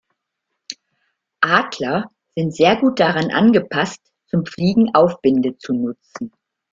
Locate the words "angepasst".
3.31-4.01